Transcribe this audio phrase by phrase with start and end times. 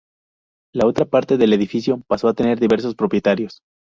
[0.73, 3.61] La otra parte del edificio pasó a tener diversos propietarios.